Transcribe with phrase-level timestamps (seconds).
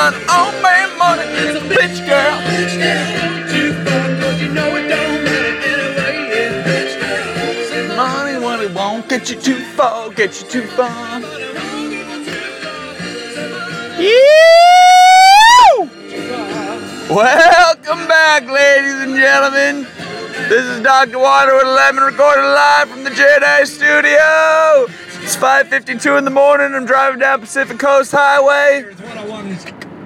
[0.00, 2.36] sun on It's a bitch girl.
[2.48, 3.48] Bitch girl.
[3.52, 5.54] Too fun, cause you know it don't matter.
[6.32, 7.68] Yeah, bitch girl.
[7.68, 11.20] Say money, won't get you too far, get you too far.
[13.98, 14.30] Yeah.
[17.10, 19.86] Welcome back, ladies and gentlemen.
[20.48, 21.18] This is Dr.
[21.18, 24.86] Water with Lemon, recorded live from the Jedi Studio.
[25.22, 26.74] It's 5:52 in the morning.
[26.74, 28.86] I'm driving down Pacific Coast Highway.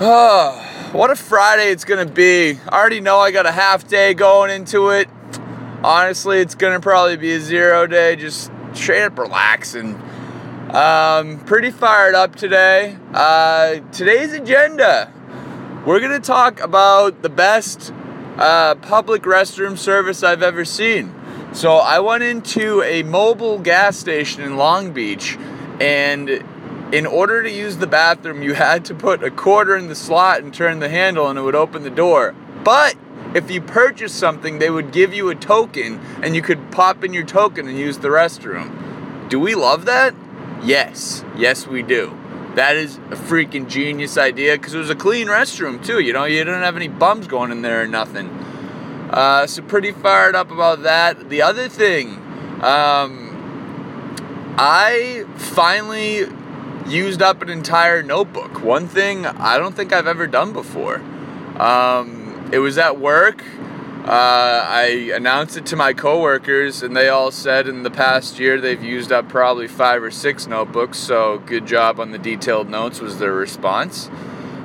[0.00, 2.58] Oh, what a Friday it's gonna be.
[2.68, 5.08] I already know I got a half day going into it.
[5.82, 10.00] Honestly, it's gonna probably be a zero day, just straight up relaxing.
[10.70, 12.96] Um, pretty fired up today.
[13.12, 15.12] Uh, today's agenda
[15.88, 17.94] we're going to talk about the best
[18.36, 21.14] uh, public restroom service I've ever seen.
[21.54, 25.38] So, I went into a Mobil gas station in Long Beach,
[25.80, 26.44] and
[26.92, 30.42] in order to use the bathroom, you had to put a quarter in the slot
[30.42, 32.34] and turn the handle, and it would open the door.
[32.64, 32.96] But
[33.34, 37.12] if you purchase something, they would give you a token, and you could pop in
[37.12, 39.28] your token and use the restroom.
[39.28, 40.14] Do we love that?
[40.64, 41.24] Yes.
[41.36, 42.16] Yes, we do.
[42.54, 46.00] That is a freaking genius idea because it was a clean restroom too.
[46.00, 48.28] You know, you didn't have any bums going in there or nothing.
[49.10, 51.28] Uh, so pretty fired up about that.
[51.28, 52.16] The other thing,
[52.62, 56.26] um, I finally
[56.88, 58.62] used up an entire notebook.
[58.62, 60.96] One thing I don't think I've ever done before.
[61.56, 63.44] Um, it was at work.
[64.04, 68.58] Uh, I announced it to my coworkers, and they all said in the past year
[68.58, 70.98] they've used up probably five or six notebooks.
[70.98, 74.08] So good job on the detailed notes was their response.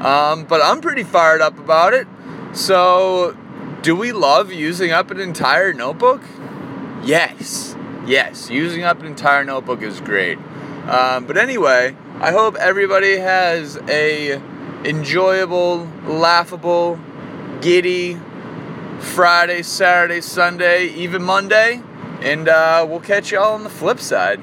[0.00, 2.06] Um, but I'm pretty fired up about it.
[2.52, 3.36] So,
[3.82, 6.22] do we love using up an entire notebook?
[7.02, 8.50] Yes, yes.
[8.50, 10.38] Using up an entire notebook is great.
[10.86, 14.34] Um, but anyway, I hope everybody has a
[14.84, 16.98] enjoyable, laughable,
[17.62, 18.20] giddy
[18.98, 21.82] Friday, Saturday, Sunday, even Monday.
[22.20, 24.38] And uh, we'll catch y'all on the flip side.